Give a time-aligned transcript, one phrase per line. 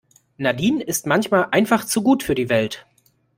[0.37, 2.87] Nadine ist manchmal einfach zu gut für die Welt.